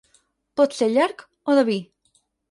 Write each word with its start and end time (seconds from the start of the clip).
Pot 0.61 0.77
ser 0.77 0.87
llarg 0.93 1.21
o 1.53 1.57
de 1.59 1.65
vi. 1.69 1.75